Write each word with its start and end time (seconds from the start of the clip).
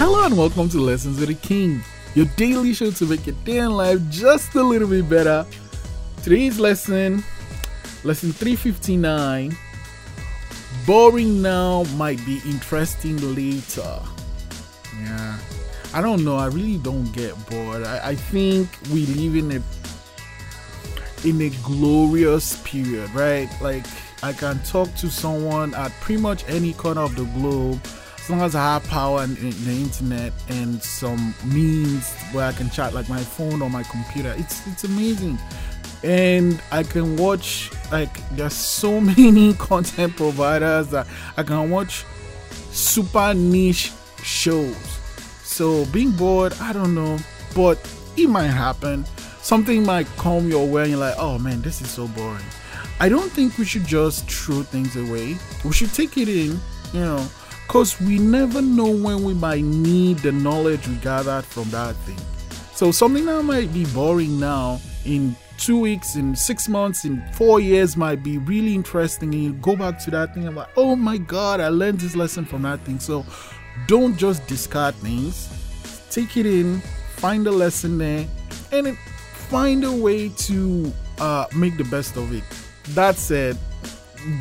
and 0.00 0.36
welcome 0.36 0.68
to 0.68 0.78
Lessons 0.78 1.18
with 1.18 1.30
a 1.30 1.34
King, 1.34 1.82
your 2.14 2.26
daily 2.36 2.72
show 2.72 2.90
to 2.90 3.06
make 3.06 3.26
your 3.26 3.34
day 3.44 3.58
in 3.58 3.70
life 3.70 3.98
just 4.10 4.54
a 4.54 4.62
little 4.62 4.86
bit 4.86 5.08
better. 5.08 5.44
Today's 6.22 6.60
lesson, 6.60 7.24
lesson 8.04 8.32
359 8.32 9.56
Boring 10.86 11.42
now 11.42 11.82
might 11.96 12.24
be 12.26 12.40
interesting 12.46 13.16
later. 13.34 14.00
Yeah, 15.00 15.38
I 15.92 16.00
don't 16.00 16.24
know. 16.24 16.36
I 16.36 16.46
really 16.46 16.78
don't 16.78 17.10
get 17.12 17.34
bored. 17.50 17.84
I, 17.84 18.10
I 18.10 18.14
think 18.14 18.68
we 18.92 19.06
live 19.06 19.34
in 19.34 19.52
a 19.52 21.26
in 21.26 21.40
a 21.40 21.50
glorious 21.64 22.62
period, 22.62 23.10
right? 23.14 23.48
Like 23.60 23.84
I 24.22 24.32
can 24.32 24.62
talk 24.62 24.94
to 24.96 25.10
someone 25.10 25.74
at 25.74 25.90
pretty 26.00 26.20
much 26.20 26.48
any 26.48 26.72
corner 26.74 27.00
of 27.00 27.16
the 27.16 27.24
globe 27.24 27.80
as 28.28 28.30
long 28.30 28.42
as 28.42 28.54
I 28.54 28.74
have 28.74 28.86
power 28.88 29.22
and 29.22 29.38
the 29.38 29.72
internet 29.72 30.34
and 30.50 30.82
some 30.82 31.34
means 31.46 32.12
where 32.32 32.44
I 32.44 32.52
can 32.52 32.68
chat 32.68 32.92
like 32.92 33.08
my 33.08 33.20
phone 33.20 33.62
or 33.62 33.70
my 33.70 33.82
computer. 33.84 34.34
It's 34.36 34.66
it's 34.66 34.84
amazing. 34.84 35.38
And 36.04 36.60
I 36.70 36.82
can 36.82 37.16
watch 37.16 37.70
like 37.90 38.12
there's 38.36 38.52
so 38.52 39.00
many 39.16 39.54
content 39.54 40.14
providers 40.14 40.88
that 40.88 41.06
I 41.38 41.42
can 41.42 41.70
watch 41.70 42.04
super 42.70 43.32
niche 43.32 43.92
shows. 44.22 44.76
So 45.42 45.86
being 45.86 46.10
bored, 46.10 46.52
I 46.60 46.74
don't 46.74 46.94
know, 46.94 47.16
but 47.56 47.78
it 48.18 48.26
might 48.26 48.48
happen. 48.48 49.06
Something 49.40 49.86
might 49.86 50.06
come 50.18 50.50
your 50.50 50.68
way 50.68 50.82
and 50.82 50.90
you're 50.90 51.00
like, 51.00 51.16
oh 51.16 51.38
man, 51.38 51.62
this 51.62 51.80
is 51.80 51.88
so 51.88 52.06
boring. 52.08 52.44
I 53.00 53.08
don't 53.08 53.32
think 53.32 53.56
we 53.56 53.64
should 53.64 53.86
just 53.86 54.30
throw 54.30 54.64
things 54.64 54.96
away. 54.96 55.38
We 55.64 55.72
should 55.72 55.94
take 55.94 56.18
it 56.18 56.28
in, 56.28 56.60
you 56.92 57.00
know, 57.00 57.26
because 57.68 58.00
we 58.00 58.18
never 58.18 58.62
know 58.62 58.90
when 58.90 59.22
we 59.22 59.34
might 59.34 59.62
need 59.62 60.16
the 60.20 60.32
knowledge 60.32 60.88
we 60.88 60.94
gathered 60.96 61.44
from 61.44 61.68
that 61.68 61.94
thing. 61.96 62.16
So 62.72 62.90
something 62.90 63.26
that 63.26 63.42
might 63.42 63.74
be 63.74 63.84
boring 63.86 64.40
now 64.40 64.80
in 65.04 65.36
two 65.58 65.78
weeks, 65.78 66.16
in 66.16 66.34
six 66.34 66.66
months, 66.66 67.04
in 67.04 67.22
four 67.34 67.60
years 67.60 67.94
might 67.94 68.22
be 68.22 68.38
really 68.38 68.74
interesting. 68.74 69.34
And 69.34 69.44
you 69.44 69.52
go 69.52 69.76
back 69.76 69.98
to 70.04 70.10
that 70.12 70.32
thing 70.32 70.46
and 70.46 70.56
like, 70.56 70.70
oh 70.78 70.96
my 70.96 71.18
god, 71.18 71.60
I 71.60 71.68
learned 71.68 72.00
this 72.00 72.16
lesson 72.16 72.46
from 72.46 72.62
that 72.62 72.80
thing. 72.86 73.00
So 73.00 73.26
don't 73.86 74.16
just 74.16 74.46
discard 74.46 74.94
things. 74.94 75.50
Take 76.10 76.38
it 76.38 76.46
in, 76.46 76.80
find 77.16 77.46
a 77.46 77.52
lesson 77.52 77.98
there, 77.98 78.26
and 78.72 78.96
find 78.96 79.84
a 79.84 79.92
way 79.92 80.30
to 80.30 80.90
uh, 81.18 81.44
make 81.54 81.76
the 81.76 81.84
best 81.84 82.16
of 82.16 82.32
it. 82.32 82.44
That 82.94 83.16
said, 83.16 83.58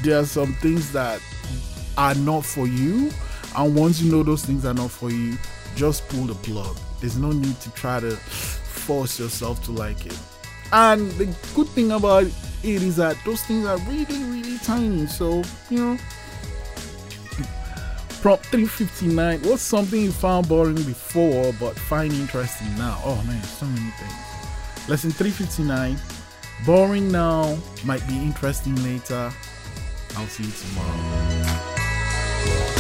there 0.02 0.20
are 0.20 0.26
some 0.26 0.54
things 0.56 0.94
that 0.94 1.20
are 1.98 2.16
not 2.16 2.46
for 2.46 2.68
you, 2.68 3.12
and 3.56 3.76
once 3.76 4.02
you 4.02 4.12
know 4.12 4.24
those 4.24 4.46
things 4.46 4.66
are 4.66 4.74
not 4.74 4.92
for 4.92 5.10
you, 5.10 5.38
just 5.76 6.08
pull 6.10 6.26
the 6.26 6.36
plug. 6.36 6.78
There's 7.02 7.18
no 7.18 7.32
need 7.32 7.60
to 7.62 7.72
try 7.72 8.00
to 8.00 8.12
force 8.12 9.20
yourself 9.20 9.64
to 9.66 9.72
like 9.72 10.06
it. 10.06 10.18
And 10.72 11.12
the 11.12 11.26
good 11.56 11.68
thing 11.70 11.92
about 11.92 12.24
it 12.26 12.34
is 12.64 12.98
that 12.98 13.18
those 13.26 13.42
things 13.44 13.66
are 13.66 13.78
really, 13.80 14.24
really 14.24 14.58
tiny. 14.60 15.08
So, 15.08 15.44
you 15.70 15.80
know, 15.80 15.98
prompt 18.22 18.48
359 18.48 19.44
what's 19.44 19.62
something 19.62 20.02
you 20.02 20.12
found 20.12 20.50
boring 20.50 20.76
before 20.76 21.54
but 21.60 21.78
find 21.78 22.12
interesting 22.14 22.76
now? 22.78 23.00
Oh 23.04 23.22
man, 23.28 23.42
so 23.44 23.66
many 23.66 23.92
things. 23.92 24.90
Lesson 24.90 25.12
359 25.12 25.98
Boring 26.66 27.12
now 27.12 27.58
might 27.86 28.06
be 28.08 28.16
interesting 28.16 28.76
later. 28.84 29.32
I'll 30.16 30.28
see 30.28 30.44
you 30.44 30.52
tomorrow. 30.52 31.57
Bye. 32.48 32.77